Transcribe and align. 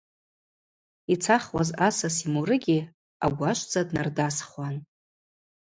Йцахуаз 1.13 1.69
асас 1.87 2.15
ймурыгьи 2.25 2.79
агвашвдза 3.25 3.81
днардасхуан. 3.89 4.75